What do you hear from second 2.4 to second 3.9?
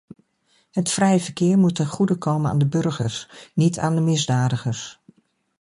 aan de burgers, niet